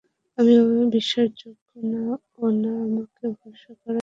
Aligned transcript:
আমি 0.37 0.53
বিশ্বাসযোগ্য 0.91 1.69
ও 2.37 2.45
না, 2.61 2.71
আমাকে 2.85 3.23
ভরসা 3.37 3.71
করা 3.73 3.85
যায় 3.85 3.87
না। 3.87 3.99